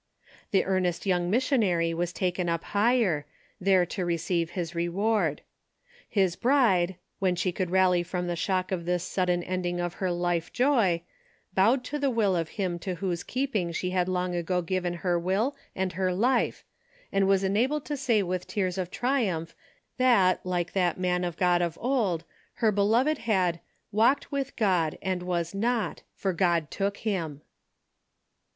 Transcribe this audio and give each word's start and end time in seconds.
The 0.49 0.65
earnest 0.65 1.05
young 1.05 1.29
missionary 1.29 1.93
was 1.93 2.11
taken 2.11 2.49
up 2.49 2.63
higher, 2.63 3.27
there 3.59 3.85
to 3.85 4.03
receive 4.03 4.49
his 4.57 4.73
reward. 4.73 5.43
His 6.09 6.35
bride, 6.35 6.95
when 7.19 7.35
she 7.35 7.51
could 7.51 7.69
rally 7.69 8.01
from 8.01 8.25
the 8.25 8.35
shock 8.35 8.71
of 8.71 8.85
this 8.85 9.03
sudden 9.03 9.43
ending 9.43 9.79
of 9.79 9.93
her 10.01 10.09
life 10.11 10.51
joy, 10.51 11.03
bowed 11.53 11.83
to 11.83 11.99
the 11.99 12.09
will 12.09 12.35
of 12.35 12.49
him 12.57 12.79
to 12.79 12.95
whose 12.95 13.23
keeping 13.23 13.71
she 13.71 13.91
had 13.91 14.09
long 14.09 14.33
ago 14.33 14.63
given 14.63 14.95
her 15.05 15.19
will 15.19 15.55
and 15.75 15.93
her 15.93 16.11
life, 16.11 16.65
and 17.11 17.27
was 17.27 17.43
enabled 17.43 17.85
to 17.85 17.95
say 17.95 18.23
with 18.23 18.47
tears 18.47 18.79
of 18.79 18.89
triumph 18.89 19.53
that 19.97 20.43
like 20.43 20.71
that 20.73 20.99
man 20.99 21.23
of 21.23 21.37
God 21.37 21.61
of 21.61 21.77
old 21.79 22.23
her 22.53 22.71
beloved 22.71 23.19
had" 23.19 23.59
walked 23.91 24.31
with 24.31 24.55
God 24.55 24.97
and 24.99 25.21
was 25.21 25.53
not, 25.53 26.01
for 26.15 26.33
God 26.33 26.71
took 26.71 26.97
him." 27.05 27.41